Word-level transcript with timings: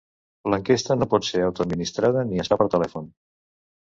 L'enquesta 0.53 0.95
no 1.01 1.07
pot 1.11 1.27
ser 1.27 1.43
autoadministrada 1.49 2.25
ni 2.31 2.43
es 2.45 2.51
fa 2.53 2.59
per 2.63 2.69
telèfon. 2.77 3.05